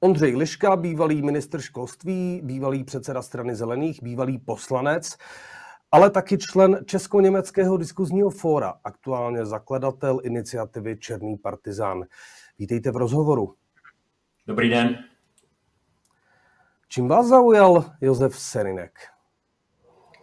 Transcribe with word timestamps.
Ondřej 0.00 0.36
Liška, 0.36 0.76
bývalý 0.76 1.22
ministr 1.22 1.60
školství, 1.60 2.40
bývalý 2.44 2.84
předseda 2.84 3.22
strany 3.22 3.54
zelených, 3.54 4.02
bývalý 4.02 4.38
poslanec, 4.38 5.16
ale 5.92 6.10
taky 6.10 6.38
člen 6.38 6.84
Česko-německého 6.86 7.76
diskuzního 7.76 8.30
fóra, 8.30 8.74
aktuálně 8.84 9.46
zakladatel 9.46 10.20
iniciativy 10.22 10.96
Černý 10.98 11.36
partizán. 11.36 12.04
Vítejte 12.58 12.90
v 12.90 12.96
rozhovoru. 12.96 13.54
Dobrý 14.46 14.70
den. 14.70 14.98
Čím 16.88 17.08
vás 17.08 17.26
zaujal 17.26 17.84
Josef 18.00 18.38
Serinek? 18.38 18.98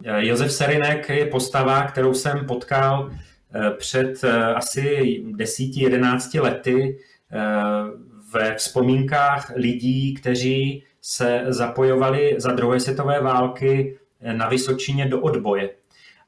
Eh, 0.04 0.26
Josef 0.26 0.52
Serinek 0.52 1.08
je 1.08 1.26
postava, 1.26 1.86
kterou 1.86 2.14
jsem 2.14 2.46
potkal 2.46 3.10
eh, 3.10 3.70
před 3.70 4.24
eh, 4.24 4.54
asi 4.54 5.22
10-11 5.36 6.42
lety 6.42 6.98
ve 8.36 8.54
vzpomínkách 8.54 9.52
lidí, 9.56 10.14
kteří 10.14 10.82
se 11.02 11.44
zapojovali 11.48 12.34
za 12.38 12.52
druhé 12.52 12.80
světové 12.80 13.20
války 13.20 13.98
na 14.32 14.48
Vysočině 14.48 15.08
do 15.08 15.20
odboje. 15.20 15.70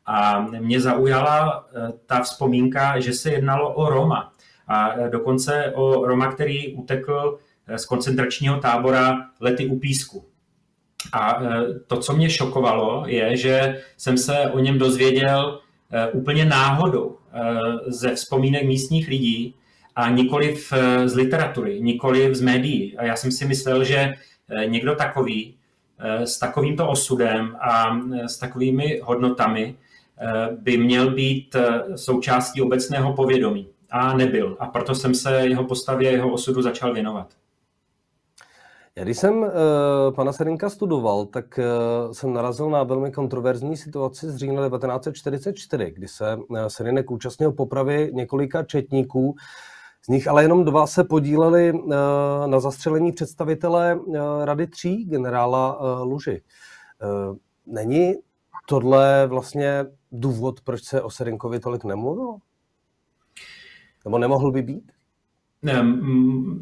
A 0.07 0.41
mě 0.41 0.81
zaujala 0.81 1.67
ta 2.07 2.21
vzpomínka, 2.21 3.01
že 3.01 3.13
se 3.13 3.31
jednalo 3.31 3.75
o 3.75 3.91
Roma. 3.91 4.33
A 4.69 4.95
dokonce 5.09 5.73
o 5.75 6.07
Roma, 6.07 6.33
který 6.33 6.75
utekl 6.75 7.39
z 7.77 7.85
koncentračního 7.85 8.57
tábora 8.57 9.17
lety 9.41 9.67
u 9.67 9.79
písku. 9.79 10.25
A 11.13 11.41
to, 11.87 11.97
co 11.97 12.13
mě 12.17 12.31
šokovalo, 12.31 13.05
je, 13.07 13.37
že 13.37 13.81
jsem 13.97 14.19
se 14.19 14.51
o 14.53 14.59
něm 14.59 14.79
dozvěděl 14.79 15.61
úplně 16.13 16.45
náhodou 16.45 17.19
ze 17.87 18.15
vzpomínek 18.15 18.65
místních 18.65 19.09
lidí 19.09 19.55
a 19.99 20.11
nikoli 20.11 20.57
z 21.05 21.15
literatury, 21.15 21.81
nikoli 21.81 22.35
z 22.35 22.41
médií. 22.41 22.99
A 22.99 23.05
já 23.05 23.17
jsem 23.17 23.33
si 23.33 23.45
myslel, 23.45 23.85
že 23.85 24.15
někdo 24.67 24.95
takový 24.95 25.55
s 26.25 26.39
takovýmto 26.39 26.89
osudem 26.89 27.57
a 27.61 28.01
s 28.27 28.39
takovými 28.39 29.01
hodnotami 29.05 29.77
by 30.61 30.79
měl 30.79 31.11
být 31.15 31.57
součástí 31.97 32.63
obecného 32.63 33.13
povědomí. 33.13 33.69
A 33.91 34.17
nebyl. 34.17 34.57
A 34.61 34.67
proto 34.67 34.95
jsem 34.95 35.15
se 35.15 35.47
jeho 35.47 35.65
postavě, 35.65 36.11
jeho 36.11 36.33
osudu 36.33 36.63
začal 36.63 36.95
věnovat. 36.95 37.29
Já 38.97 39.05
když 39.05 39.19
jsem 39.19 39.39
uh, 39.39 39.49
pana 40.15 40.33
Serinka 40.33 40.71
studoval, 40.71 41.27
tak 41.27 41.59
uh, 41.59 42.13
jsem 42.13 42.33
narazil 42.33 42.71
na 42.71 42.83
velmi 42.83 43.13
kontroverzní 43.13 43.77
situaci 43.77 44.31
z 44.31 44.37
října 44.37 44.69
1944, 44.69 45.91
kdy 45.91 46.09
se 46.09 46.37
uh, 46.37 46.59
Serinek 46.69 47.11
účastnil 47.11 47.53
popravy 47.53 48.11
několika 48.15 48.63
četníků, 48.63 49.37
z 50.09 50.11
nich 50.11 50.29
ale 50.29 50.45
jenom 50.45 50.65
dva 50.65 50.87
se 50.87 51.05
podíleli 51.05 51.73
uh, 51.73 51.91
na 52.47 52.61
zastřelení 52.61 53.13
představitele 53.13 53.95
uh, 53.95 54.17
Rady 54.45 54.67
tří, 54.67 55.05
generála 55.05 55.81
uh, 55.81 56.09
Luži. 56.09 56.43
Není 57.67 58.15
tohle 58.69 59.27
vlastně 59.27 59.87
důvod, 60.13 60.61
proč 60.61 60.85
se 60.85 61.03
o 61.03 61.11
Serinkovi 61.11 61.61
tolik 61.61 61.85
nemluvilo? 61.85 62.39
Nebo 64.05 64.19
nemohl 64.19 64.53
by 64.53 64.63
být? 64.63 64.93
Ne, 65.63 65.83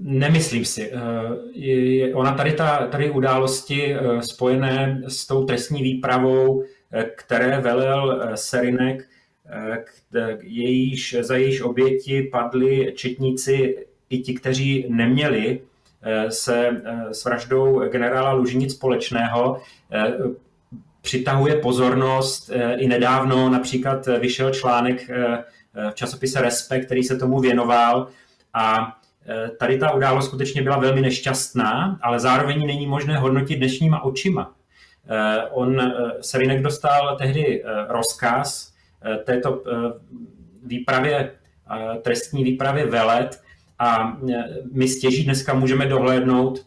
nemyslím 0.03 0.65
si. 0.65 0.93
Eh, 0.93 2.15
ona 2.15 2.33
tady, 2.35 2.53
ta, 2.53 2.87
tady 2.87 3.11
události 3.11 3.95
eh, 3.95 4.23
spojené 4.23 5.03
s 5.09 5.27
tou 5.27 5.45
trestní 5.45 5.83
výpravou, 5.83 6.63
eh, 6.93 7.05
které 7.17 7.61
velel 7.61 8.31
Serinek, 8.35 9.09
jejíž, 10.43 11.17
za 11.21 11.37
jejíž 11.37 11.61
oběti 11.61 12.23
padli 12.23 12.93
četníci 12.97 13.87
i 14.11 14.19
ti, 14.19 14.35
kteří 14.35 14.87
neměli 14.89 15.61
se 16.29 16.83
s 17.11 17.25
vraždou 17.25 17.89
generála 17.89 18.33
Luži 18.33 18.57
nic 18.57 18.73
společného, 18.73 19.61
přitahuje 21.03 21.57
pozornost. 21.57 22.51
I 22.77 22.89
nedávno 22.89 23.49
například 23.51 24.07
vyšel 24.07 24.55
článek 24.55 25.11
v 25.91 25.95
časopise 25.95 26.43
Respekt, 26.43 26.85
který 26.85 27.05
se 27.05 27.19
tomu 27.19 27.41
věnoval, 27.41 28.09
a 28.55 28.97
tady 29.59 29.79
ta 29.79 29.93
událost 29.93 30.27
skutečně 30.27 30.63
byla 30.63 30.79
velmi 30.79 31.01
nešťastná, 31.01 31.99
ale 32.03 32.21
zároveň 32.21 32.67
není 32.67 32.87
možné 32.87 33.19
hodnotit 33.19 33.57
dnešníma 33.57 34.05
očima. 34.05 34.53
On, 35.51 35.93
Serinek 36.21 36.63
dostal 36.63 37.17
tehdy 37.17 37.65
rozkaz 37.89 38.73
této 39.25 39.63
výpravě, 40.63 41.33
trestní 42.03 42.45
výpravě 42.45 42.87
velet 42.87 43.43
a 43.79 44.19
my 44.73 44.89
stěží 44.89 45.25
dneska 45.25 45.55
můžeme 45.55 45.87
dohlédnout, 45.87 46.67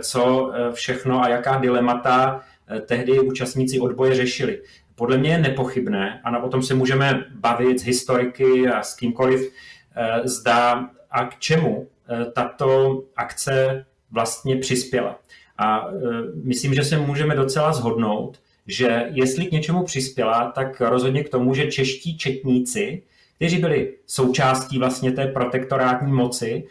co 0.00 0.52
všechno 0.72 1.22
a 1.22 1.28
jaká 1.28 1.58
dilemata 1.58 2.40
tehdy 2.86 3.20
účastníci 3.20 3.80
odboje 3.80 4.14
řešili. 4.14 4.62
Podle 4.94 5.18
mě 5.18 5.30
je 5.30 5.38
nepochybné, 5.38 6.20
a 6.24 6.38
o 6.38 6.48
tom 6.48 6.62
se 6.62 6.74
můžeme 6.74 7.24
bavit 7.34 7.80
s 7.80 7.84
historiky 7.84 8.68
a 8.68 8.82
s 8.82 8.96
kýmkoliv, 8.96 9.52
Eh, 9.98 10.28
zda 10.28 10.90
a 11.10 11.24
k 11.24 11.38
čemu 11.38 11.86
eh, 12.08 12.24
tato 12.24 13.02
akce 13.16 13.84
vlastně 14.10 14.56
přispěla. 14.56 15.18
A 15.58 15.88
eh, 15.88 15.92
myslím, 16.44 16.74
že 16.74 16.84
se 16.84 16.98
můžeme 16.98 17.34
docela 17.34 17.72
zhodnout, 17.72 18.40
že 18.68 19.04
jestli 19.12 19.46
k 19.46 19.52
něčemu 19.52 19.82
přispěla, 19.82 20.52
tak 20.54 20.80
rozhodně 20.80 21.24
k 21.24 21.28
tomu, 21.28 21.54
že 21.54 21.70
čeští 21.70 22.18
četníci, 22.18 23.02
kteří 23.36 23.58
byli 23.58 23.94
součástí 24.06 24.78
vlastně 24.78 25.12
té 25.12 25.26
protektorátní 25.26 26.12
moci, 26.12 26.64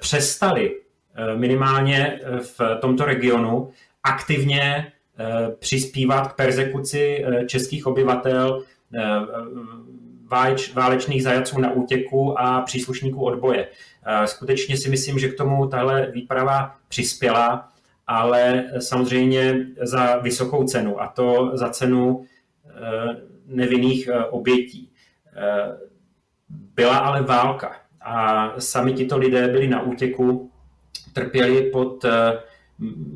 přestali 0.00 0.76
minimálně 1.36 2.20
v 2.42 2.60
tomto 2.80 3.04
regionu 3.04 3.70
aktivně 4.04 4.92
přispívat 5.58 6.32
k 6.32 6.36
persekuci 6.36 7.24
českých 7.46 7.86
obyvatel 7.86 8.62
váleč, 10.30 10.74
válečných 10.74 11.22
zajaců 11.22 11.60
na 11.60 11.72
útěku 11.72 12.40
a 12.40 12.60
příslušníků 12.60 13.24
odboje. 13.24 13.68
Eh, 14.06 14.26
skutečně 14.26 14.76
si 14.76 14.90
myslím, 14.90 15.18
že 15.18 15.28
k 15.28 15.36
tomu 15.36 15.66
tahle 15.66 16.10
výprava 16.10 16.76
přispěla, 16.88 17.68
ale 18.10 18.70
samozřejmě 18.78 19.66
za 19.82 20.16
vysokou 20.16 20.64
cenu, 20.64 21.02
a 21.02 21.06
to 21.06 21.50
za 21.54 21.68
cenu 21.68 22.24
eh, 22.66 23.16
nevinných 23.46 24.08
eh, 24.08 24.24
obětí. 24.24 24.86
Byla 26.74 26.98
ale 26.98 27.22
válka 27.22 27.76
a 28.00 28.50
sami 28.60 28.92
tito 28.92 29.18
lidé 29.18 29.48
byli 29.48 29.68
na 29.68 29.82
útěku, 29.82 30.50
trpěli 31.12 31.70
pod 31.70 32.04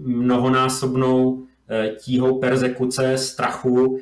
mnohonásobnou 0.03 1.47
tíhou 1.99 2.41
persekuce, 2.41 3.19
strachu, 3.19 3.99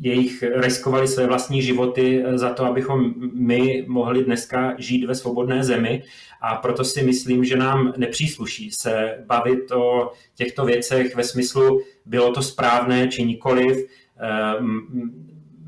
jejich 0.00 0.44
riskovali 0.54 1.08
své 1.08 1.26
vlastní 1.26 1.62
životy 1.62 2.24
eh, 2.24 2.38
za 2.38 2.50
to, 2.50 2.64
abychom 2.64 3.14
my 3.34 3.84
mohli 3.88 4.24
dneska 4.24 4.74
žít 4.78 5.04
ve 5.04 5.14
svobodné 5.14 5.64
zemi. 5.64 6.02
A 6.40 6.54
proto 6.56 6.84
si 6.84 7.02
myslím, 7.02 7.44
že 7.44 7.56
nám 7.56 7.92
nepřísluší 7.96 8.70
se 8.70 9.18
bavit 9.26 9.72
o 9.72 10.12
těchto 10.34 10.64
věcech 10.64 11.16
ve 11.16 11.24
smyslu, 11.24 11.80
bylo 12.06 12.32
to 12.32 12.42
správné 12.42 13.08
či 13.08 13.24
nikoliv, 13.24 13.76
eh, 13.76 14.54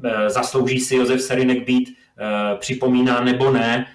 eh, 0.04 0.30
zaslouží 0.30 0.80
si 0.80 0.96
Josef 0.96 1.22
Serinek 1.22 1.66
být 1.66 1.98
připomíná 2.58 3.24
nebo 3.24 3.50
ne, 3.50 3.86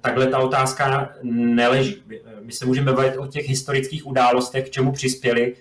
takhle 0.00 0.26
ta 0.26 0.38
otázka 0.38 1.14
neleží. 1.22 2.02
My 2.40 2.52
se 2.52 2.66
můžeme 2.66 2.92
bavit 2.92 3.16
o 3.16 3.26
těch 3.26 3.48
historických 3.48 4.06
událostech, 4.06 4.66
k 4.66 4.70
čemu 4.70 4.92
přispěli, 4.92 5.54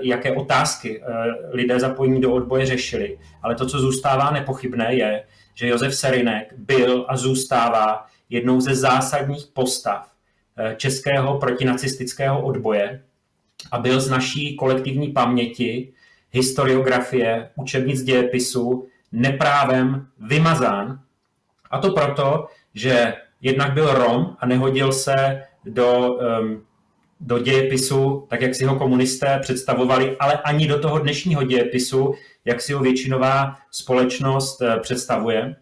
jaké 0.00 0.32
otázky 0.32 1.02
eh, 1.02 1.06
lidé 1.50 1.80
zapojení 1.80 2.20
do 2.20 2.32
odboje 2.32 2.66
řešili. 2.66 3.18
Ale 3.42 3.54
to, 3.54 3.66
co 3.66 3.78
zůstává 3.78 4.30
nepochybné, 4.30 4.94
je, 4.94 5.24
že 5.54 5.68
Josef 5.68 5.94
Serinek 5.94 6.54
byl 6.56 7.06
a 7.08 7.16
zůstává 7.16 8.06
jednou 8.30 8.60
ze 8.60 8.74
zásadních 8.74 9.46
postav 9.52 10.10
eh, 10.56 10.74
českého 10.76 11.38
protinacistického 11.38 12.42
odboje 12.42 13.02
a 13.72 13.78
byl 13.78 14.00
z 14.00 14.10
naší 14.10 14.56
kolektivní 14.56 15.08
paměti, 15.08 15.92
historiografie, 16.30 17.50
učebnic 17.56 18.02
dějepisu 18.02 18.86
neprávem 19.12 20.06
vymazán. 20.18 21.00
A 21.70 21.78
to 21.78 21.92
proto, 21.92 22.46
že 22.74 23.14
jednak 23.40 23.72
byl 23.72 23.94
Rom 23.94 24.36
a 24.38 24.46
nehodil 24.46 24.92
se 24.92 25.42
do 25.64 26.10
um, 26.10 26.64
do 27.20 27.38
dějepisu, 27.38 28.26
tak 28.30 28.40
jak 28.40 28.54
si 28.54 28.64
ho 28.64 28.76
komunisté 28.76 29.38
představovali, 29.42 30.16
ale 30.20 30.34
ani 30.34 30.66
do 30.66 30.78
toho 30.78 30.98
dnešního 30.98 31.44
dějepisu, 31.44 32.14
jak 32.44 32.60
si 32.60 32.72
ho 32.72 32.80
většinová 32.80 33.56
společnost 33.70 34.62
eh, 34.62 34.80
představuje. 34.80 35.56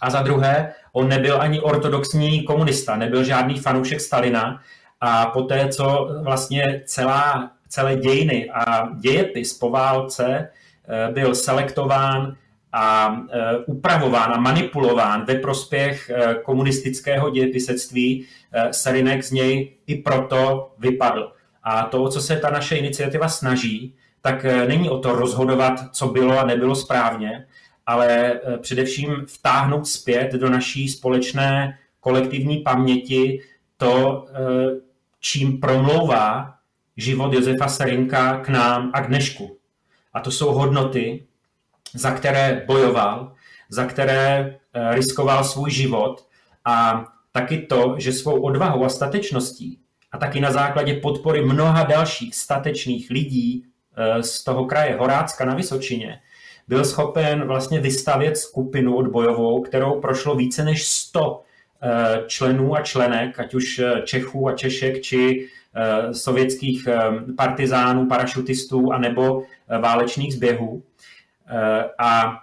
A 0.00 0.10
za 0.10 0.22
druhé, 0.22 0.74
on 0.92 1.08
nebyl 1.08 1.42
ani 1.42 1.60
ortodoxní 1.60 2.42
komunista, 2.42 2.96
nebyl 2.96 3.24
žádný 3.24 3.58
fanoušek 3.58 4.00
Stalina 4.00 4.60
a 5.00 5.26
poté, 5.26 5.68
co 5.68 6.08
vlastně 6.22 6.82
celá, 6.84 7.50
celé 7.68 7.96
dějiny 7.96 8.50
a 8.50 8.88
dějepis 9.00 9.58
po 9.58 9.70
válce 9.70 10.48
eh, 10.88 11.12
byl 11.12 11.34
selektován 11.34 12.36
a 12.72 13.16
upravován 13.66 14.32
a 14.32 14.40
manipulován 14.40 15.24
ve 15.24 15.34
prospěch 15.34 16.10
komunistického 16.42 17.30
dějepisectví, 17.30 18.26
Serinek 18.70 19.24
z 19.24 19.30
něj 19.30 19.76
i 19.86 19.94
proto 19.94 20.70
vypadl. 20.78 21.32
A 21.62 21.82
to, 21.82 22.08
co 22.08 22.20
se 22.20 22.36
ta 22.36 22.50
naše 22.50 22.76
iniciativa 22.76 23.28
snaží, 23.28 23.94
tak 24.20 24.46
není 24.68 24.90
o 24.90 24.98
to 24.98 25.12
rozhodovat, 25.12 25.80
co 25.92 26.08
bylo 26.08 26.38
a 26.38 26.46
nebylo 26.46 26.74
správně, 26.74 27.46
ale 27.86 28.40
především 28.60 29.26
vtáhnout 29.26 29.86
zpět 29.86 30.32
do 30.32 30.50
naší 30.50 30.88
společné 30.88 31.78
kolektivní 32.00 32.56
paměti 32.56 33.40
to, 33.76 34.26
čím 35.20 35.60
promlouvá 35.60 36.54
život 36.96 37.32
Josefa 37.32 37.68
Serinka 37.68 38.40
k 38.40 38.48
nám 38.48 38.90
a 38.94 39.00
k 39.00 39.08
dnešku. 39.08 39.56
A 40.14 40.20
to 40.20 40.30
jsou 40.30 40.52
hodnoty, 40.52 41.25
za 41.96 42.10
které 42.10 42.64
bojoval, 42.66 43.32
za 43.68 43.84
které 43.84 44.56
eh, 44.74 44.94
riskoval 44.94 45.44
svůj 45.44 45.70
život 45.70 46.26
a 46.64 47.04
taky 47.32 47.58
to, 47.58 47.94
že 47.98 48.12
svou 48.12 48.40
odvahou 48.40 48.84
a 48.84 48.88
statečností 48.88 49.78
a 50.12 50.18
taky 50.18 50.40
na 50.40 50.52
základě 50.52 50.94
podpory 50.94 51.42
mnoha 51.42 51.84
dalších 51.84 52.34
statečných 52.34 53.10
lidí 53.10 53.64
eh, 53.96 54.22
z 54.22 54.44
toho 54.44 54.64
kraje 54.64 54.96
Horácka 54.96 55.44
na 55.44 55.54
Vysočině 55.54 56.20
byl 56.68 56.84
schopen 56.84 57.46
vlastně 57.46 57.80
vystavět 57.80 58.36
skupinu 58.36 58.96
odbojovou, 58.96 59.62
kterou 59.62 60.00
prošlo 60.00 60.34
více 60.34 60.64
než 60.64 60.86
100 60.86 61.40
eh, 61.82 62.22
členů 62.26 62.76
a 62.76 62.82
členek, 62.82 63.40
ať 63.40 63.54
už 63.54 63.80
Čechů 64.04 64.48
a 64.48 64.52
Češek, 64.52 65.02
či 65.02 65.48
sovětských 66.12 66.88
partizánů, 67.36 68.06
parašutistů 68.06 68.92
a 68.92 68.98
nebo 68.98 69.42
eh, 69.42 69.78
válečných 69.78 70.34
zběhů. 70.34 70.82
A 71.98 72.38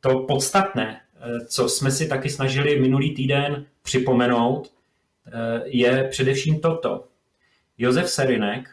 to 0.00 0.18
podstatné, 0.18 1.00
co 1.48 1.68
jsme 1.68 1.90
si 1.90 2.08
taky 2.08 2.30
snažili 2.30 2.80
minulý 2.80 3.14
týden 3.14 3.66
připomenout, 3.82 4.72
je 5.64 6.08
především 6.10 6.60
toto. 6.60 7.04
Josef 7.78 8.10
Serinek 8.10 8.70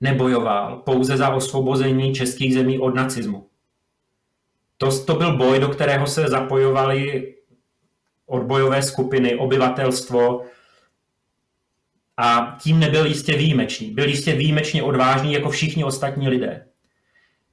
nebojoval 0.00 0.76
pouze 0.76 1.16
za 1.16 1.34
osvobození 1.34 2.14
českých 2.14 2.54
zemí 2.54 2.78
od 2.78 2.94
nacismu. 2.94 3.46
To, 4.76 5.04
to 5.04 5.14
byl 5.14 5.36
boj, 5.36 5.58
do 5.58 5.68
kterého 5.68 6.06
se 6.06 6.28
zapojovali 6.28 7.34
odbojové 8.26 8.82
skupiny, 8.82 9.36
obyvatelstvo, 9.36 10.44
a 12.16 12.58
tím 12.62 12.80
nebyl 12.80 13.06
jistě 13.06 13.36
výjimečný. 13.36 13.90
Byl 13.90 14.08
jistě 14.08 14.32
výjimečně 14.32 14.82
odvážný 14.82 15.32
jako 15.32 15.50
všichni 15.50 15.84
ostatní 15.84 16.28
lidé, 16.28 16.66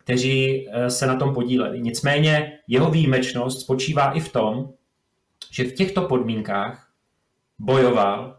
kteří 0.07 0.68
eh, 0.71 0.89
se 0.89 1.07
na 1.07 1.15
tom 1.15 1.33
podíleli. 1.33 1.81
Nicméně 1.81 2.59
jeho 2.68 2.92
výjimečnost 2.92 3.62
spočívá 3.62 4.12
i 4.12 4.19
v 4.19 4.31
tom, 4.31 4.69
že 5.51 5.63
v 5.63 5.74
těchto 5.74 6.01
podmínkách 6.01 6.88
bojoval 7.59 8.38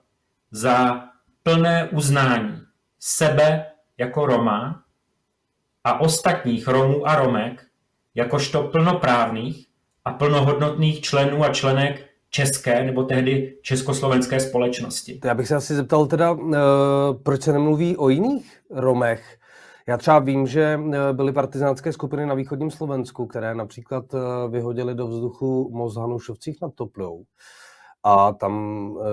za 0.50 1.05
plné 1.43 1.88
uznání 1.93 2.61
sebe 2.99 3.67
jako 3.99 4.26
Roma 4.26 4.82
a 5.85 6.00
ostatních 6.00 6.69
Romů 6.69 7.09
a 7.09 7.17
Romek 7.17 7.67
jakožto 8.15 8.62
plnoprávných 8.62 9.67
a 10.05 10.12
plnohodnotných 10.12 11.00
členů 11.00 11.44
a 11.44 11.49
členek 11.49 12.06
české 12.31 12.85
nebo 12.85 13.03
tehdy 13.03 13.59
československé 13.62 14.41
společnosti. 14.41 15.20
Já 15.25 15.35
bych 15.35 15.49
se 15.49 15.56
asi 15.56 15.75
zeptal 15.75 16.06
teda, 16.06 16.37
eh, 16.53 16.56
proč 17.23 17.43
se 17.43 17.53
nemluví 17.53 17.97
o 17.97 18.09
jiných 18.09 18.61
Romech? 18.70 19.38
Já 19.88 19.96
třeba 19.96 20.19
vím, 20.19 20.46
že 20.46 20.81
eh, 20.93 21.12
byly 21.12 21.32
partizánské 21.32 21.93
skupiny 21.93 22.26
na 22.26 22.35
východním 22.35 22.70
Slovensku, 22.70 23.26
které 23.26 23.55
například 23.55 24.05
eh, 24.14 24.19
vyhodily 24.49 24.94
do 24.94 25.06
vzduchu 25.06 25.70
most 25.73 25.96
Hanušovcích 25.96 26.58
nad 26.62 26.75
Toplou 26.75 27.25
a 28.02 28.32
tam 28.32 28.52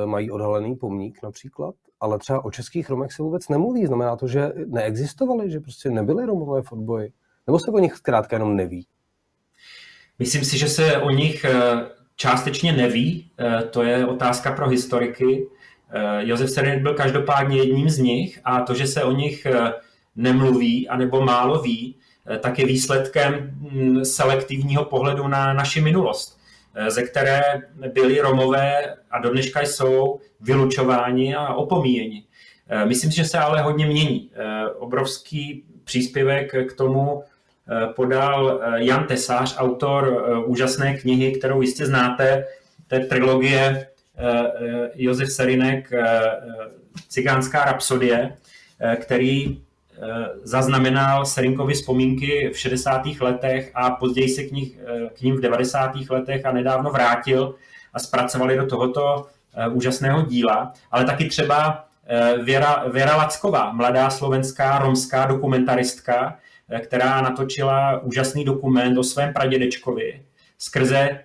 mají 0.06 0.32
odhalený 0.32 0.76
pomník 0.76 1.20
například, 1.24 1.76
ale 2.00 2.20
třeba 2.20 2.46
o 2.46 2.52
českých 2.52 2.90
Romech 2.90 3.12
se 3.12 3.24
vůbec 3.24 3.50
nemluví. 3.50 3.86
Znamená 3.86 4.16
to, 4.16 4.28
že 4.28 4.54
neexistovali, 4.66 5.52
že 5.52 5.60
prostě 5.60 5.90
nebyly 5.90 6.26
Romové 6.26 6.62
v 6.62 6.72
odboji? 6.72 7.12
Nebo 7.48 7.60
se 7.60 7.72
o 7.72 7.80
nich 7.80 7.96
zkrátka 7.96 8.36
jenom 8.36 8.56
neví? 8.56 8.88
Myslím 10.20 10.44
si, 10.46 10.58
že 10.58 10.68
se 10.68 10.98
o 10.98 11.10
nich 11.10 11.46
částečně 12.16 12.74
neví, 12.74 13.32
to 13.70 13.84
je 13.84 14.06
otázka 14.06 14.52
pro 14.52 14.70
historiky. 14.70 15.48
Josef 16.20 16.50
Serinek 16.50 16.82
byl 16.82 16.94
každopádně 16.94 17.58
jedním 17.58 17.90
z 17.90 17.98
nich 17.98 18.40
a 18.44 18.62
to, 18.62 18.74
že 18.74 18.88
se 18.88 19.04
o 19.04 19.12
nich 19.12 19.48
nemluví 20.16 20.90
anebo 20.90 21.22
málo 21.22 21.62
ví, 21.62 21.96
tak 22.40 22.60
je 22.60 22.66
výsledkem 22.66 23.34
hm, 23.34 24.06
selektivního 24.06 24.86
pohledu 24.86 25.28
na 25.28 25.54
naši 25.54 25.82
minulost, 25.82 26.40
ze 26.88 27.04
které 27.04 27.42
byli 27.94 28.22
Romové 28.22 28.96
a 29.12 29.20
do 29.20 29.30
dneška 29.30 29.62
jsou 29.62 30.20
vylučováni 30.42 31.36
a 31.36 31.54
opomíjeni. 31.54 32.24
Myslím 32.86 33.12
si, 33.12 33.18
že 33.18 33.26
se 33.26 33.38
ale 33.38 33.62
hodně 33.62 33.86
mění. 33.86 34.32
Obrovský 34.78 35.64
příspěvek 35.84 36.70
k 36.70 36.74
tomu 36.74 37.24
Eh, 37.68 37.94
podal 37.96 38.62
eh, 38.64 38.84
Jan 38.84 39.08
Tesář, 39.08 39.56
autor 39.58 40.26
eh, 40.28 40.38
úžasné 40.46 40.98
knihy, 40.98 41.32
kterou 41.32 41.62
jistě 41.62 41.86
znáte, 41.86 42.46
je 42.92 43.00
trilogie 43.00 43.88
Josef 44.96 45.32
Serinek 45.32 45.92
Cigánská 47.10 47.66
rapsodie, 47.66 48.38
který 48.96 49.62
zaznamenal 50.44 51.26
Serinkovi 51.26 51.74
vzpomínky 51.74 52.50
v 52.54 52.60
60. 52.60 53.02
letech 53.22 53.72
a 53.74 53.92
později 53.92 54.30
se 54.30 54.44
k, 54.44 54.52
nich, 54.52 54.78
k 55.18 55.22
ním 55.22 55.36
v 55.36 55.42
90. 55.42 55.92
letech 56.10 56.46
a 56.46 56.52
nedávno 56.52 56.92
vrátil 56.92 57.56
a 57.94 58.00
zpracovali 58.00 58.58
do 58.58 58.66
tohoto 58.66 59.28
úžasného 59.72 60.22
díla, 60.22 60.74
ale 60.92 61.06
taky 61.06 61.26
třeba 61.26 61.86
Věra, 62.44 62.84
Věra 62.94 63.16
Lacková, 63.16 63.72
mladá 63.72 64.10
slovenská 64.10 64.80
romská 64.80 65.26
dokumentaristka, 65.26 66.38
Eh, 66.70 66.80
která 66.80 67.22
natočila 67.22 68.00
úžasný 68.00 68.46
dokument 68.46 68.98
o 68.98 69.04
svém 69.04 69.34
pradědečkovi. 69.34 70.26
Skrze, 70.58 71.20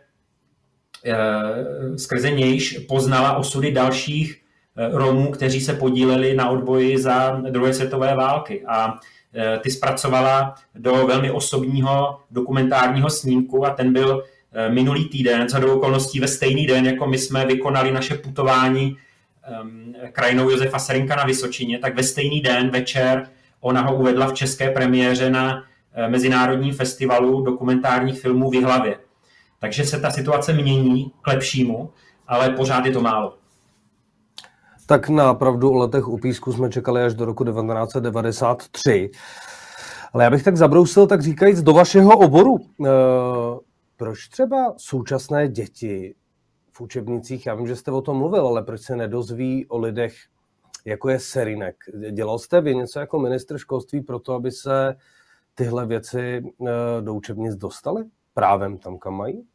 eh, 1.04 1.98
skrze 1.98 2.30
nějž 2.30 2.78
poznala 2.88 3.36
osudy 3.36 3.72
dalších 3.72 4.36
eh, 4.36 4.39
Romů, 4.92 5.30
kteří 5.30 5.60
se 5.60 5.74
podíleli 5.74 6.34
na 6.34 6.48
odboji 6.48 6.98
za 6.98 7.42
druhé 7.50 7.74
světové 7.74 8.16
války. 8.16 8.64
A 8.68 8.98
ty 9.60 9.70
zpracovala 9.70 10.54
do 10.74 11.06
velmi 11.06 11.30
osobního 11.30 12.18
dokumentárního 12.30 13.10
snímku 13.10 13.66
a 13.66 13.70
ten 13.70 13.92
byl 13.92 14.24
minulý 14.68 15.08
týden, 15.08 15.48
za 15.48 15.58
do 15.58 15.74
okolností 15.74 16.20
ve 16.20 16.28
stejný 16.28 16.66
den, 16.66 16.86
jako 16.86 17.06
my 17.06 17.18
jsme 17.18 17.46
vykonali 17.46 17.92
naše 17.92 18.14
putování 18.14 18.96
ehm, 19.42 19.94
krajinou 20.12 20.50
Josefa 20.50 20.78
Serinka 20.78 21.16
na 21.16 21.24
Vysočině, 21.24 21.78
tak 21.78 21.96
ve 21.96 22.02
stejný 22.02 22.40
den 22.40 22.70
večer 22.70 23.26
Ona 23.60 23.80
ho 23.80 23.96
uvedla 23.96 24.26
v 24.26 24.34
české 24.34 24.70
premiéře 24.70 25.30
na 25.30 25.62
eh, 25.94 26.08
Mezinárodním 26.08 26.74
festivalu 26.74 27.42
dokumentárních 27.42 28.20
filmů 28.20 28.50
v 28.50 28.54
Jihlavě. 28.54 28.98
Takže 29.58 29.84
se 29.84 30.00
ta 30.00 30.10
situace 30.10 30.52
mění 30.52 31.12
k 31.22 31.26
lepšímu, 31.26 31.90
ale 32.28 32.50
pořád 32.50 32.86
je 32.86 32.92
to 32.92 33.00
málo. 33.00 33.34
Tak 34.90 35.08
na 35.08 35.34
pravdu 35.34 35.70
o 35.70 35.76
letech 35.76 36.08
u 36.08 36.18
písku 36.18 36.52
jsme 36.52 36.70
čekali 36.70 37.02
až 37.02 37.14
do 37.14 37.24
roku 37.24 37.44
1993. 37.44 39.10
Ale 40.12 40.24
já 40.24 40.30
bych 40.30 40.42
tak 40.42 40.56
zabrousil, 40.56 41.06
tak 41.06 41.22
říkajíc, 41.22 41.62
do 41.62 41.72
vašeho 41.72 42.18
oboru. 42.18 42.58
E, 42.58 42.88
proč 43.96 44.28
třeba 44.28 44.74
současné 44.76 45.48
děti 45.48 46.14
v 46.72 46.80
učebnicích, 46.80 47.46
já 47.46 47.54
vím, 47.54 47.66
že 47.66 47.76
jste 47.76 47.90
o 47.90 48.02
tom 48.02 48.16
mluvil, 48.16 48.46
ale 48.46 48.62
proč 48.62 48.80
se 48.80 48.96
nedozví 48.96 49.66
o 49.66 49.78
lidech 49.78 50.14
jako 50.84 51.08
je 51.08 51.18
Serinek. 51.18 51.76
Dělal 52.10 52.38
jste 52.38 52.60
vy 52.60 52.74
něco 52.74 53.00
jako 53.00 53.18
ministr 53.18 53.58
školství 53.58 54.00
pro 54.00 54.18
to, 54.18 54.34
aby 54.34 54.50
se 54.50 54.96
tyhle 55.54 55.86
věci 55.86 56.42
eh, 56.66 56.70
do 57.00 57.14
učebnic 57.14 57.56
dostaly 57.56 58.04
právem 58.34 58.78
tam, 58.78 58.98
kam 58.98 59.14
mají? 59.14 59.46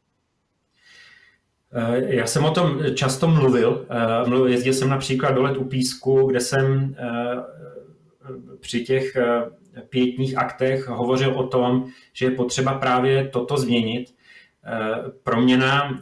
Eh, 1.73 2.15
já 2.15 2.25
jsem 2.25 2.45
o 2.45 2.51
tom 2.51 2.79
často 2.95 3.27
mluvil. 3.27 3.85
Eh, 3.89 4.49
jezdil 4.49 4.73
jsem 4.73 4.89
například 4.89 5.31
do 5.31 5.43
let 5.43 5.57
u 5.57 5.63
Písku, 5.63 6.27
kde 6.27 6.39
jsem 6.39 6.95
při 8.59 8.83
těch 8.83 9.17
pětních 9.89 10.37
aktech 10.37 10.87
hovořil 10.87 11.39
o 11.39 11.47
tom, 11.47 11.85
že 12.13 12.25
je 12.25 12.31
potřeba 12.31 12.73
právě 12.73 13.27
toto 13.27 13.57
změnit. 13.57 14.15
Proměna 15.23 16.01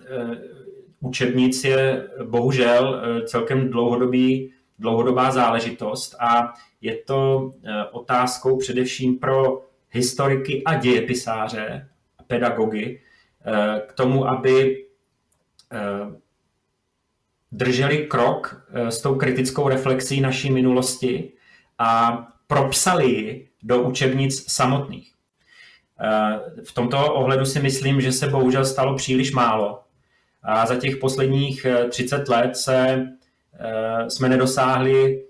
učebnic 1.00 1.64
je 1.64 2.08
bohužel 2.24 3.02
celkem 3.26 3.70
dlouhodobý 3.70 4.54
dlouhodobá 4.80 5.32
záležitost 5.32 6.16
a 6.20 6.54
je 6.82 6.96
to 6.96 7.52
eh, 7.64 7.84
otázkou 7.92 8.58
především 8.58 9.20
pro 9.20 9.62
historiky 9.90 10.64
a 10.66 10.76
dějepisáře, 10.76 11.88
pedagogy, 12.28 13.02
eh, 13.46 13.82
k 13.88 13.94
tomu, 13.94 14.28
aby 14.28 14.78
eh, 14.78 14.93
drželi 17.52 17.98
krok 17.98 18.68
s 18.74 19.02
tou 19.02 19.16
kritickou 19.16 19.68
reflexí 19.68 20.22
naší 20.22 20.52
minulosti 20.52 21.32
a 21.80 22.18
propsali 22.48 23.12
ji 23.12 23.50
do 23.64 23.82
učebnic 23.82 24.52
samotných. 24.52 25.14
V 26.64 26.74
tomto 26.74 27.14
ohledu 27.14 27.46
si 27.46 27.60
myslím, 27.60 28.02
že 28.02 28.12
se 28.12 28.28
bohužel 28.28 28.66
stalo 28.66 28.96
příliš 28.96 29.32
málo. 29.32 29.80
A 30.44 30.66
za 30.66 30.76
těch 30.76 30.98
posledních 30.98 31.66
30 31.90 32.30
let 32.30 32.58
se, 32.58 33.08
jsme 34.08 34.30
nedosáhli 34.30 35.26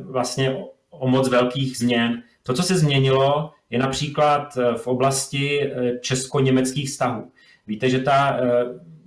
vlastně 0.00 0.56
o 0.90 1.08
moc 1.08 1.28
velkých 1.28 1.76
změn. 1.78 2.22
To, 2.42 2.54
co 2.54 2.62
se 2.62 2.78
změnilo, 2.78 3.50
je 3.70 3.78
například 3.78 4.58
v 4.76 4.86
oblasti 4.86 5.72
česko-německých 6.00 6.88
vztahů. 6.88 7.32
Víte, 7.66 7.90
že, 7.90 7.98
ta, 7.98 8.40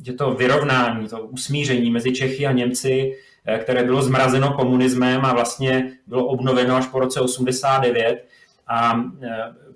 že 0.06 0.14
to 0.14 0.34
vyrovnání, 0.34 1.08
to 1.08 1.22
usmíření 1.22 1.92
mezi 1.92 2.12
Čechy 2.12 2.48
a 2.48 2.52
Němci 2.52 3.16
Eh, 3.46 3.60
které 3.60 3.84
bylo 3.84 4.02
zmrazeno 4.02 4.54
komunismem 4.54 5.26
a 5.26 5.34
vlastně 5.34 5.92
bylo 6.08 6.26
obnoveno 6.26 6.76
až 6.76 6.88
po 6.88 7.00
roce 7.00 7.22
89 7.22 8.26
a 8.68 9.02
eh, 9.22 9.28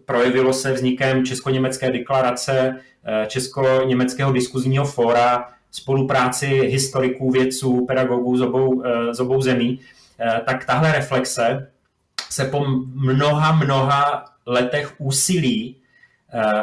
projevilo 0.06 0.54
se 0.54 0.74
vznikem 0.74 1.26
Česko-německé 1.26 1.92
deklarace, 1.92 2.80
eh, 3.06 3.26
Česko-německého 3.28 4.32
diskuzního 4.32 4.86
fóra, 4.86 5.50
spolupráci 5.72 6.48
historiků, 6.48 7.32
vědců, 7.32 7.86
pedagogů 7.86 8.38
z 8.38 8.42
obou, 8.42 8.84
z 9.12 9.20
obou 9.20 9.42
zemí, 9.42 9.80
tak 10.46 10.66
tahle 10.66 10.92
reflexe 10.92 11.72
se 12.30 12.46
po 12.46 12.66
mnoha, 12.94 13.52
mnoha 13.52 14.26
letech 14.46 14.94
úsilí 14.98 15.76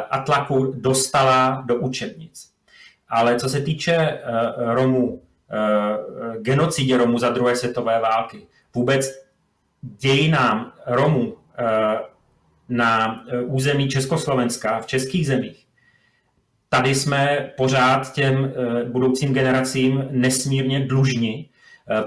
a 0.09 0.19
tlaku 0.19 0.73
dostala 0.77 1.63
do 1.65 1.75
učebnic. 1.75 2.51
Ale 3.09 3.39
co 3.39 3.49
se 3.49 3.61
týče 3.61 4.19
Romů 4.57 5.21
Eh, 5.53 5.97
genocidě 6.41 6.97
Romů 6.97 7.19
za 7.19 7.29
druhé 7.29 7.55
světové 7.55 7.99
války, 7.99 8.37
vůbec 8.75 9.25
dějinám 9.81 10.71
Romů 10.85 11.35
eh, 11.57 11.65
na 12.69 13.23
eh, 13.27 13.41
území 13.41 13.89
Československa, 13.89 14.79
v 14.79 14.85
českých 14.85 15.27
zemích, 15.27 15.65
tady 16.69 16.95
jsme 16.95 17.51
pořád 17.57 18.13
těm 18.13 18.53
budoucím 18.91 19.33
generacím 19.33 20.07
nesmírně 20.09 20.79
dlužni, 20.79 21.49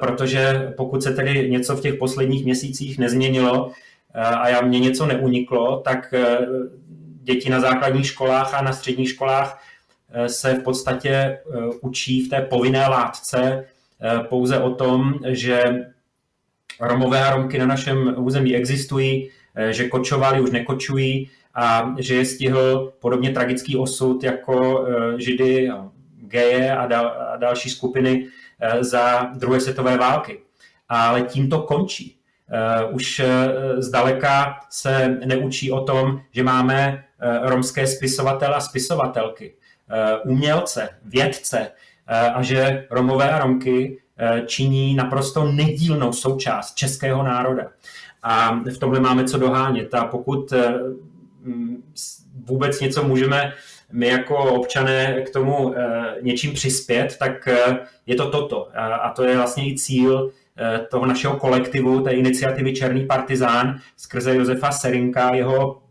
protože 0.01 0.73
pokud 0.77 1.03
se 1.03 1.15
tedy 1.15 1.51
něco 1.51 1.77
v 1.77 1.81
těch 1.81 1.95
posledních 1.95 2.45
měsících 2.45 2.99
nezměnilo 2.99 3.71
a 4.15 4.49
já 4.49 4.61
mě 4.61 4.81
něco 4.81 5.07
neuniklo, 5.07 5.81
tak 5.81 6.15
děti 7.25 7.51
na 7.51 7.61
základních 7.61 8.07
školách 8.07 8.55
a 8.55 8.63
na 8.63 8.73
středních 8.73 9.09
školách 9.09 9.61
Eh, 10.15 10.29
se 10.29 10.55
v 10.55 10.63
podstatě 10.63 11.11
eh, 11.11 11.41
učí 11.81 12.27
v 12.27 12.29
té 12.29 12.41
povinné 12.41 12.89
látce 12.89 13.65
eh, 14.01 14.19
pouze 14.29 14.59
o 14.59 14.71
tom, 14.71 15.15
že 15.27 15.87
Romové 16.81 17.25
a 17.25 17.37
Romky 17.37 17.59
na 17.59 17.67
našem 17.67 18.15
území 18.19 18.57
existují, 18.57 19.31
že 19.71 19.89
kočovali, 19.89 20.41
už 20.41 20.51
nekočují 20.51 21.31
a 21.55 21.95
že 21.99 22.15
je 22.15 22.25
stihl 22.25 22.93
podobně 22.99 23.31
tragický 23.31 23.77
osud 23.77 24.25
jako 24.25 24.87
Židy, 25.17 25.71
geje 26.17 26.77
a, 26.77 26.87
dal, 26.87 27.07
a 27.07 27.37
další 27.37 27.71
skupiny 27.71 28.27
za 28.81 29.31
druhé 29.35 29.61
světové 29.61 29.99
války. 29.99 30.39
Ale 30.89 31.23
tím 31.23 31.49
to 31.49 31.63
končí. 31.63 32.17
Už 32.91 33.23
zdaleka 33.79 34.61
se 34.71 35.19
neučí 35.27 35.73
o 35.73 35.81
tom, 35.81 36.21
že 36.31 36.43
máme 36.43 37.05
romské 37.43 37.87
spisovatele 37.87 38.55
a 38.55 38.61
spisovatelky, 38.61 39.55
Eh, 39.91 40.19
umělce, 40.25 40.89
vědce 41.05 41.71
eh, 42.07 42.31
a 42.31 42.43
že 42.43 42.87
Romové 42.91 43.31
a 43.31 43.39
Romky 43.39 44.03
eh, 44.19 44.43
činí 44.47 44.95
naprosto 44.95 45.45
nedílnou 45.45 46.13
součást 46.13 46.75
českého 46.75 47.23
národa. 47.23 47.71
A 48.23 48.55
v 48.55 48.79
tomhle 48.79 49.01
máme 49.01 49.25
co 49.25 49.39
dohánět. 49.39 49.95
A 49.95 50.05
pokud 50.05 50.53
vůbec 52.45 52.81
něco 52.81 53.05
můžeme 53.05 53.53
my 53.93 54.09
jako 54.09 54.37
občané 54.37 55.23
k 55.23 55.31
tomu 55.31 55.75
něčím 56.23 56.53
přispět, 56.53 57.17
tak 57.19 57.49
je 58.07 58.15
to 58.15 58.31
toto. 58.31 58.69
A 59.03 59.11
to 59.11 59.25
je 59.25 59.37
vlastně 59.37 59.69
i 59.69 59.77
cíl 59.77 60.31
toho 60.91 61.07
našeho 61.07 61.37
kolektivu, 61.37 62.01
té 62.01 62.11
iniciativy 62.11 62.73
Černý 62.73 63.07
partizán 63.07 63.79
skrze 63.97 64.37
Josefa 64.37 64.71
Serinka, 64.71 65.35
jeho 65.35 65.83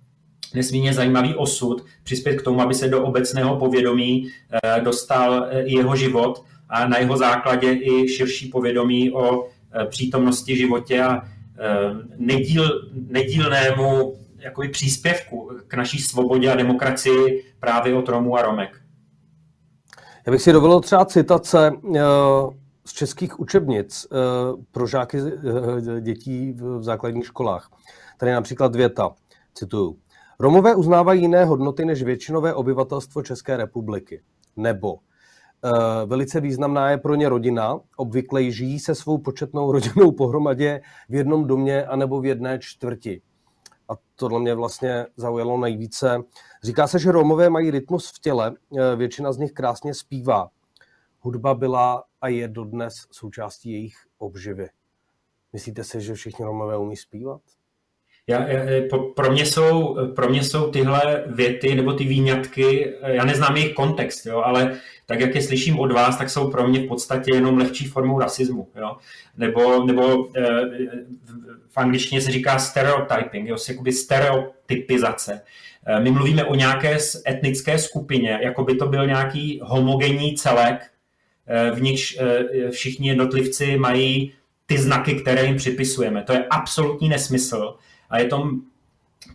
nesmírně 0.53 0.93
zajímavý 0.93 1.36
osud, 1.36 1.86
přispět 2.03 2.36
k 2.36 2.41
tomu, 2.41 2.62
aby 2.62 2.74
se 2.74 2.88
do 2.88 3.03
obecného 3.03 3.55
povědomí 3.55 4.27
eh, 4.27 4.82
dostal 4.82 5.48
eh, 5.50 5.62
i 5.62 5.77
jeho 5.77 5.96
život 5.96 6.43
a 6.70 6.88
na 6.88 6.98
jeho 6.98 7.17
základě 7.17 7.74
i 7.74 8.08
širší 8.08 8.48
povědomí 8.50 9.12
o 9.12 9.43
eh, 9.43 9.86
přítomnosti 9.86 10.55
životě 10.55 11.03
a 11.03 11.22
nedíl, 12.17 12.89
nedílnému 13.08 14.15
jakoby 14.39 14.70
příspěvku 14.70 15.51
k 15.67 15.74
naší 15.74 16.00
svobodě 16.00 16.51
a 16.51 16.55
demokracii 16.55 17.43
právě 17.60 17.96
od 17.96 18.10
Romů 18.10 18.38
a 18.38 18.41
Romek. 18.41 18.82
Já 20.25 20.32
bych 20.32 20.41
si 20.41 20.53
dovolil 20.53 20.79
třeba 20.79 21.05
citace 21.05 21.72
z 22.86 22.94
českých 22.94 23.40
učebnic 23.40 24.08
pro 24.72 24.88
žáky 24.88 25.18
dětí 26.02 26.54
v 26.54 26.84
základních 26.84 27.25
školách. 27.25 27.70
Tady 28.18 28.32
je 28.32 28.36
například 28.36 28.75
věta, 28.75 29.12
cituju. 29.54 29.98
Romové 30.40 30.75
uznávají 30.75 31.22
jiné 31.22 31.46
hodnoty 31.46 31.86
než 31.86 32.04
většinové 32.04 32.54
obyvatelstvo 32.54 33.24
České 33.24 33.58
republiky. 33.58 34.22
Nebo 34.56 34.96
e, 34.96 36.06
velice 36.06 36.42
významná 36.42 36.90
je 36.90 36.98
pro 36.98 37.16
ně 37.16 37.30
rodina, 37.30 37.80
obvykle 37.98 38.52
žijí 38.52 38.80
se 38.80 38.96
svou 38.96 39.18
početnou 39.18 39.72
rodinou 39.72 40.12
pohromadě 40.18 40.82
v 41.10 41.16
jednom 41.16 41.48
domě 41.48 41.86
anebo 41.86 42.22
v 42.22 42.25
jedné 42.25 42.60
čtvrti. 42.60 43.22
A 43.90 43.94
tohle 44.16 44.40
mě 44.40 44.56
vlastně 44.56 45.06
zaujalo 45.18 45.58
nejvíce. 45.58 46.24
Říká 46.63 46.88
se, 46.88 47.00
že 47.00 47.12
Romové 47.12 47.50
mají 47.50 47.72
rytmus 47.72 48.12
v 48.16 48.20
těle, 48.20 48.54
většina 48.96 49.34
z 49.34 49.38
nich 49.38 49.52
krásně 49.52 49.94
zpívá. 49.94 50.50
Hudba 51.24 51.53
byla 51.53 52.03
a 52.22 52.27
je 52.27 52.48
dodnes 52.48 52.94
součástí 53.12 53.72
jejich 53.72 53.96
obživy. 54.18 54.70
Myslíte 55.53 55.84
si, 55.84 56.01
že 56.01 56.13
všichni 56.13 56.46
Romové 56.46 56.77
umí 56.77 56.98
zpívat? 56.98 57.42
Já, 58.27 58.46
pro, 59.15 59.32
mě 59.32 59.46
jsou, 59.46 59.98
pro 60.15 60.30
mě 60.30 60.44
jsou 60.44 60.72
tyhle 60.72 61.24
věty 61.27 61.75
nebo 61.75 61.94
ty 61.94 62.03
výňatky, 62.03 62.94
já 63.03 63.25
neznám 63.25 63.58
jejich 63.58 63.74
kontext, 63.74 64.25
jo, 64.25 64.42
ale 64.42 64.80
tak, 65.06 65.20
jak 65.20 65.36
je 65.36 65.42
slyším 65.42 65.80
od 65.80 65.92
vás, 65.92 66.18
tak 66.18 66.30
jsou 66.30 66.51
pro 66.51 66.68
mě 66.68 66.80
v 66.80 66.88
podstatě 66.88 67.36
jenom 67.36 67.58
lehčí 67.58 67.86
formou 67.86 68.20
rasismu. 68.20 68.68
Jo? 68.75 68.98
Nebo, 69.38 69.86
nebo 69.86 70.27
e, 70.36 70.42
v 71.70 71.77
angličtině 71.77 72.22
se 72.22 72.32
říká 72.32 72.60
stereotyping, 72.60 73.48
jo? 73.48 73.58
jakoby 73.70 73.92
stereotypizace. 73.92 75.42
E, 75.86 76.00
my 76.00 76.12
mluvíme 76.12 76.46
o 76.46 76.56
nějaké 76.56 76.98
etnické 77.27 77.80
skupině, 77.80 78.39
jako 78.44 78.63
by 78.63 78.75
to 78.75 78.88
byl 78.88 79.08
nějaký 79.08 79.60
homogenní 79.63 80.36
celek, 80.36 80.93
v 81.74 81.82
nichž 81.82 82.18
e, 82.20 82.72
všichni 82.72 83.08
jednotlivci 83.08 83.78
mají 83.78 84.34
ty 84.66 84.78
znaky, 84.78 85.16
které 85.16 85.46
jim 85.46 85.58
připisujeme. 85.58 86.24
To 86.24 86.34
je 86.34 86.46
absolutní 86.50 87.10
nesmysl 87.10 87.76
a 88.10 88.20
je 88.20 88.26
to 88.26 88.50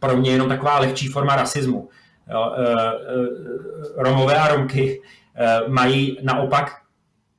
pro 0.01 0.17
mě 0.17 0.31
jenom 0.31 0.49
taková 0.49 0.79
lehčí 0.79 1.09
forma 1.09 1.37
rasismu. 1.37 1.89
Jo, 2.33 2.53
e, 2.57 2.63
e, 2.63 2.93
Romové 4.03 4.35
a 4.35 4.49
Romky 4.49 5.03
mají 5.69 6.19
naopak, 6.23 6.73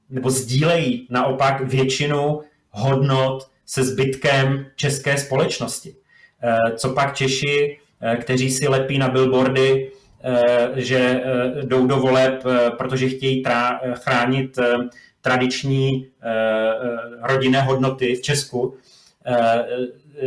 nebo 0.10 0.30
sdílejí 0.30 1.08
naopak 1.10 1.62
většinu 1.62 2.42
hodnot 2.70 3.52
se 3.66 3.84
zbytkem 3.84 4.66
české 4.76 5.18
společnosti. 5.18 5.96
Co 6.76 6.90
pak 6.90 7.16
Češi, 7.16 7.80
kteří 8.22 8.52
si 8.52 8.68
lepí 8.68 8.98
na 8.98 9.10
billboardy, 9.10 9.92
že 10.76 11.22
jdou 11.64 11.88
do 11.88 11.98
voleb, 11.98 12.44
protože 12.78 13.10
chtějí 13.10 13.44
chránit 13.94 14.60
tradiční 15.22 16.08
rodinné 17.22 17.62
hodnoty 17.62 18.16
v 18.16 18.22
Česku, 18.22 18.78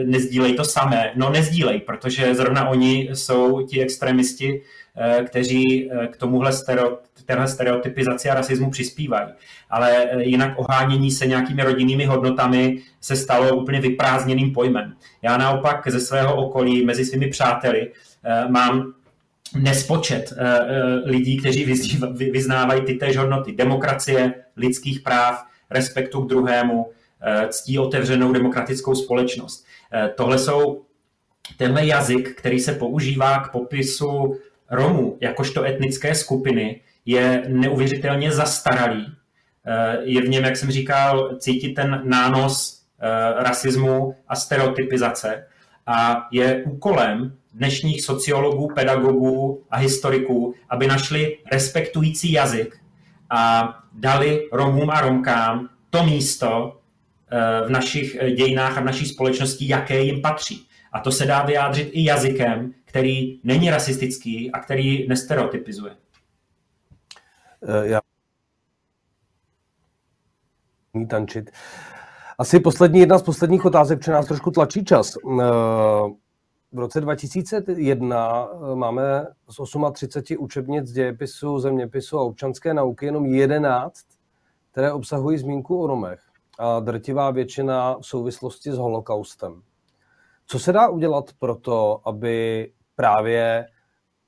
nezdílej 0.05 0.55
to 0.55 0.65
samé. 0.65 1.13
No 1.15 1.31
nezdílej, 1.31 1.81
protože 1.81 2.35
zrovna 2.35 2.69
oni 2.69 3.11
jsou 3.13 3.67
ti 3.67 3.83
extremisti, 3.83 4.63
eh, 4.97 5.25
kteří 5.25 5.91
eh, 5.91 6.07
k 6.07 6.17
tomuhle 6.17 6.53
stereotypizaci 7.47 8.31
a 8.31 8.35
rasismu 8.35 8.71
přispívají. 8.71 9.29
Ale 9.71 10.05
eh, 10.05 10.23
jinak 10.23 10.59
ohánění 10.59 11.11
se 11.11 11.27
nějakými 11.27 11.63
rodinnými 11.63 12.05
hodnotami 12.05 12.79
se 13.01 13.17
stalo 13.17 13.57
úplně 13.57 13.81
vyprázdněným 13.81 14.53
pojmem. 14.53 14.95
Já 15.23 15.37
naopak 15.37 15.89
ze 15.89 16.01
svého 16.01 16.37
okolí 16.37 16.85
mezi 16.85 17.05
svými 17.05 17.27
přáteli 17.27 17.93
mám 18.49 18.93
nespočet 19.57 20.33
lidí, 21.05 21.37
kteří 21.37 21.65
vyznávají 22.33 22.83
ty 22.83 22.95
též 22.95 23.17
hodnoty 23.17 23.53
demokracie, 23.53 24.35
lidských 24.57 25.01
práv, 25.01 25.45
respektu 25.71 26.23
k 26.23 26.29
druhému, 26.29 26.87
ctí 27.49 27.79
otevřenou 27.79 28.33
demokratickou 28.33 28.95
společnost. 28.95 29.67
Eh, 29.93 30.13
tohle 30.17 30.39
jsou 30.39 30.85
tenhle 31.57 31.87
jazyk, 31.87 32.35
který 32.39 32.61
se 32.61 32.73
používá 32.73 33.41
k 33.41 33.53
popisu 33.53 34.39
Romů 34.71 35.19
jakožto 35.21 35.65
etnické 35.65 36.15
skupiny, 36.15 36.81
je 37.07 37.45
neuvěřitelně 37.49 38.33
zastaralý. 38.33 39.07
Eh, 39.67 39.99
je 40.03 40.23
v 40.23 40.29
něm, 40.29 40.45
jak 40.45 40.57
jsem 40.57 40.71
říkal, 40.71 41.37
cítit 41.39 41.75
ten 41.75 42.01
nános 42.05 42.83
eh, 43.01 43.43
rasismu 43.43 44.15
a 44.29 44.37
stereotypizace 44.37 45.47
a 45.87 46.29
je 46.33 46.63
úkolem 46.65 47.37
dnešních 47.55 48.05
sociologů, 48.05 48.69
pedagogů 48.75 49.65
a 49.71 49.77
historiků, 49.77 50.55
aby 50.69 50.87
našli 50.87 51.39
respektující 51.53 52.33
jazyk 52.33 52.81
a 53.31 53.75
dali 53.93 54.49
Romům 54.53 54.91
a 54.91 55.01
Romkám 55.01 55.69
to 55.91 56.05
místo 56.05 56.81
v 57.67 57.71
našich 57.71 58.17
dějinách 58.37 58.79
a 58.79 58.81
v 58.81 58.85
naší 58.85 59.07
společnosti, 59.07 59.69
jaké 59.69 60.01
jim 60.01 60.23
patří. 60.23 60.69
A 60.93 61.01
to 61.01 61.13
se 61.13 61.27
dá 61.27 61.43
vyjádřit 61.43 61.91
i 61.93 62.05
jazykem, 62.05 62.73
který 62.85 63.41
není 63.45 63.71
rasistický 63.71 64.53
a 64.53 64.59
který 64.59 65.09
nestereotypizuje. 65.09 65.97
Já 67.83 68.01
tančit. 71.09 71.51
Asi 72.39 72.61
poslední, 72.61 73.01
jedna 73.01 73.19
z 73.19 73.23
posledních 73.23 73.65
otázek, 73.65 73.99
protože 73.99 74.13
nás 74.13 74.27
trošku 74.27 74.51
tlačí 74.51 74.85
čas. 74.85 75.17
V 76.73 76.79
roce 76.79 77.00
2001 77.00 78.49
eh, 78.52 78.75
máme 78.75 79.26
z 79.49 79.61
38 79.93 80.45
učebnic 80.45 80.93
dějepisu, 80.93 81.59
zeměpisu 81.59 82.19
a 82.19 82.23
občanské 82.23 82.75
nauky 82.75 83.07
jenom 83.07 83.26
11, 83.26 83.95
které 84.71 84.93
obsahují 84.93 85.38
zmínku 85.38 85.83
o 85.83 85.87
Romech. 85.87 86.21
A 86.59 86.81
drtivá 86.81 87.31
většina 87.31 87.99
v 87.99 88.07
souvislosti 88.07 88.73
s 88.73 88.76
holokaustem. 88.76 89.62
Co 90.47 90.59
se 90.59 90.73
dá 90.73 90.88
udělat 90.88 91.31
pro 91.38 91.55
to, 91.55 92.00
aby 92.09 92.73
právě 92.97 93.67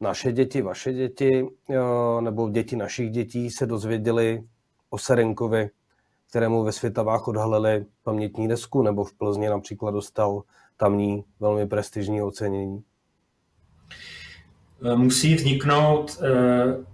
naše 0.00 0.32
děti, 0.32 0.62
vaše 0.62 0.92
děti 0.92 1.46
eh, 1.70 2.20
nebo 2.20 2.48
děti 2.48 2.76
našich 2.76 3.10
dětí 3.10 3.50
se 3.50 3.66
dozvěděli 3.66 4.44
o 4.90 4.98
Serenkovi, 4.98 5.70
kterému 6.28 6.64
ve 6.64 6.72
Světavách 6.72 7.28
odhalili 7.28 7.86
pamětní 8.02 8.48
desku, 8.48 8.82
nebo 8.82 9.04
v 9.04 9.14
Plzni 9.14 9.48
například 9.48 9.90
dostal 9.90 10.42
tamní 10.76 11.24
velmi 11.40 11.66
prestižní 11.66 12.22
ocenění? 12.22 12.84
Eh, 14.84 14.96
musí 14.96 15.34
vzniknout 15.34 16.18
eh, 16.22 16.84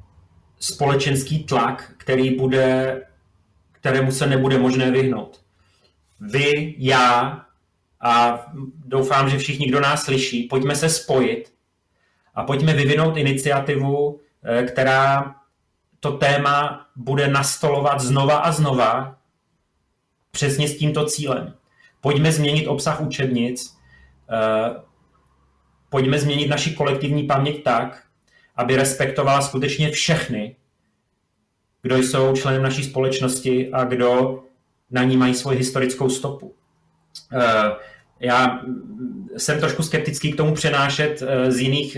společenský 0.60 1.44
tlak, 1.44 1.94
který 1.96 2.36
bude, 2.36 3.02
kterému 3.72 4.12
se 4.12 4.26
nebude 4.26 4.58
možné 4.58 4.90
vyhnout. 4.90 5.40
Vy, 6.20 6.74
já 6.78 7.40
a 8.00 8.46
doufám, 8.86 9.30
že 9.30 9.38
všichni, 9.38 9.66
kdo 9.68 9.80
nás 9.80 10.04
slyší, 10.04 10.42
pojďme 10.42 10.76
se 10.76 10.88
spojit 10.88 11.52
a 12.34 12.44
pojďme 12.44 12.74
vyvinout 12.74 13.16
iniciativu, 13.16 14.20
eh, 14.42 14.62
která 14.62 15.34
to 16.00 16.12
téma 16.12 16.86
bude 16.96 17.28
nastolovat 17.28 18.00
znova 18.00 18.36
a 18.36 18.52
znova 18.52 19.18
přesně 20.30 20.68
s 20.68 20.78
tímto 20.78 21.04
cílem. 21.04 21.54
Pojďme 22.00 22.32
změnit 22.32 22.66
obsah 22.66 23.00
učebnic, 23.00 23.76
eh, 24.32 24.74
pojďme 25.88 26.18
změnit 26.18 26.48
naši 26.48 26.70
kolektivní 26.70 27.22
paměť 27.22 27.62
tak, 27.62 28.02
aby 28.56 28.76
respektovala 28.76 29.40
skutečně 29.40 29.90
všechny, 29.90 30.56
kdo 31.82 31.96
jsou 31.96 32.36
členem 32.36 32.62
naší 32.62 32.84
společnosti 32.84 33.72
a 33.72 33.84
kdo 33.84 34.42
na 34.90 35.02
ní 35.02 35.16
mají 35.16 35.34
svoji 35.34 35.58
historickou 35.58 36.08
stopu. 36.08 36.54
Eh, 37.32 37.72
já 38.20 38.60
jsem 39.36 39.60
trošku 39.60 39.82
skeptický 39.82 40.32
k 40.32 40.36
tomu 40.36 40.54
přenášet 40.54 41.22
eh, 41.22 41.52
z 41.52 41.58
jiných 41.60 41.96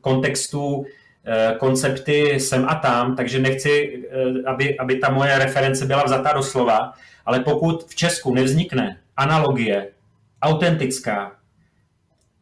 kontextů 0.00 0.84
koncepty 1.58 2.40
sem 2.40 2.64
a 2.68 2.74
tam, 2.74 3.16
takže 3.16 3.38
nechci, 3.38 4.02
aby, 4.46 4.78
aby 4.78 4.96
ta 4.96 5.10
moje 5.10 5.38
reference 5.38 5.86
byla 5.86 6.04
vzata 6.04 6.32
do 6.32 6.42
slova, 6.42 6.92
ale 7.26 7.40
pokud 7.40 7.84
v 7.84 7.94
Česku 7.94 8.34
nevznikne 8.34 9.00
analogie 9.18 9.90
autentická, 10.42 11.32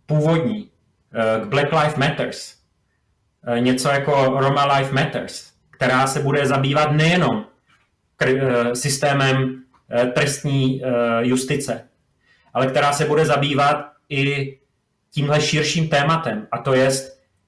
původní, 0.06 0.70
eh, 1.14 1.40
k 1.40 1.48
Black 1.48 1.72
Lives 1.72 1.96
Matters, 1.96 2.54
eh, 3.46 3.60
něco 3.60 3.88
jako 3.88 4.40
Roma 4.40 4.76
Life 4.76 4.92
Matters, 4.94 5.52
která 5.70 6.06
se 6.06 6.20
bude 6.20 6.46
zabývat 6.46 6.92
nejenom 6.92 7.44
eh, 8.22 8.76
systémem 8.76 9.62
trestní 10.14 10.82
justice, 11.20 11.88
ale 12.54 12.66
která 12.66 12.92
se 12.92 13.04
bude 13.04 13.26
zabývat 13.26 13.92
i 14.08 14.58
tímhle 15.10 15.40
širším 15.40 15.88
tématem, 15.88 16.46
a 16.52 16.58
to 16.58 16.74
je, 16.74 16.88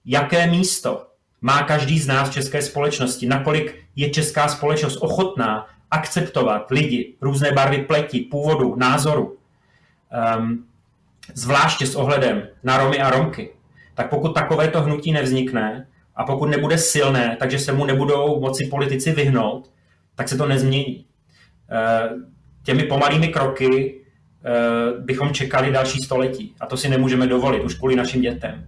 jaké 0.05 0.47
místo 0.47 1.07
má 1.41 1.63
každý 1.63 1.99
z 1.99 2.07
nás 2.07 2.29
v 2.29 2.33
české 2.33 2.63
společnosti, 2.63 3.27
nakolik 3.27 3.77
je 3.97 4.11
česká 4.11 4.49
společnost 4.49 4.97
ochotná 5.01 5.67
akceptovat 5.91 6.71
lidi, 6.71 7.15
různé 7.21 7.53
barvy 7.53 7.79
pleti, 7.79 8.21
původu, 8.21 8.77
názoru, 8.77 9.37
um, 10.39 10.65
zvláště 11.35 11.87
s 11.87 11.95
ohledem 11.95 12.49
na 12.63 12.79
Romy 12.79 13.01
a 13.01 13.11
Romky, 13.11 13.51
tak 13.95 14.11
pokud 14.11 14.33
takovéto 14.33 14.83
hnutí 14.83 15.13
nevznikne 15.13 15.87
a 16.17 16.25
pokud 16.25 16.47
nebude 16.47 16.79
silné, 16.79 17.37
takže 17.41 17.59
se 17.59 17.73
mu 17.73 17.85
nebudou 17.85 18.41
moci 18.41 18.67
politici 18.67 19.13
vyhnout, 19.13 19.71
tak 20.15 20.29
se 20.29 20.37
to 20.37 20.47
nezmění. 20.47 21.05
Uh, 21.71 22.23
těmi 22.63 22.83
pomalými 22.83 23.29
kroky 23.29 23.95
uh, 23.95 25.05
bychom 25.05 25.31
čekali 25.31 25.73
další 25.73 26.03
století 26.03 26.55
a 26.61 26.67
to 26.67 26.77
si 26.77 26.89
nemůžeme 26.89 27.27
dovolit 27.27 27.65
už 27.65 27.75
kvůli 27.75 27.97
našim 27.97 28.21
dětem. 28.21 28.67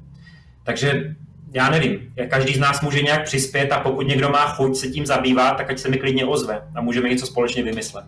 Takže 0.64 1.14
já 1.52 1.70
nevím, 1.70 2.14
každý 2.30 2.54
z 2.54 2.58
nás 2.58 2.80
může 2.80 3.02
nějak 3.02 3.24
přispět 3.24 3.72
a 3.72 3.80
pokud 3.80 4.06
někdo 4.06 4.30
má 4.30 4.46
chuť 4.46 4.76
se 4.76 4.88
tím 4.88 5.06
zabývat, 5.06 5.54
tak 5.56 5.70
ať 5.70 5.78
se 5.78 5.88
mi 5.88 5.98
klidně 5.98 6.26
ozve 6.26 6.68
a 6.74 6.80
můžeme 6.80 7.08
něco 7.08 7.26
společně 7.26 7.62
vymyslet. 7.62 8.04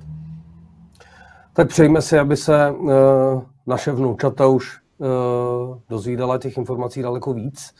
Tak 1.53 1.69
přejme 1.69 2.03
si, 2.03 2.19
aby 2.19 2.37
se 2.37 2.71
uh, 2.71 2.91
naše 3.67 3.93
vnoučata 3.93 4.47
už 4.47 4.81
uh, 4.99 5.79
dozvídala 5.89 6.39
těch 6.39 6.57
informací 6.57 7.03
daleko 7.03 7.33
víc 7.35 7.75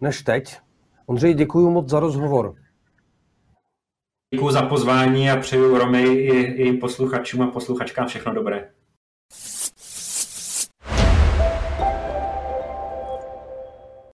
než 0.00 0.22
teď. 0.22 0.58
Ondřej, 1.06 1.34
děkuji 1.34 1.70
moc 1.70 1.88
za 1.88 2.00
rozhovor. 2.00 2.54
Děkuji 4.34 4.50
za 4.50 4.62
pozvání 4.62 5.30
a 5.30 5.36
přeju 5.36 5.78
Romy 5.78 6.02
i, 6.02 6.36
i 6.42 6.72
posluchačům 6.72 7.42
a 7.42 7.46
posluchačkám 7.46 8.06
všechno 8.06 8.34
dobré. 8.34 8.70